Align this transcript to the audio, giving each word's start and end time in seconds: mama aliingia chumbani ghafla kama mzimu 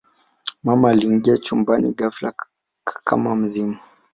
mama 0.63 0.89
aliingia 0.89 1.37
chumbani 1.37 1.91
ghafla 1.91 2.33
kama 3.03 3.35
mzimu 3.35 3.77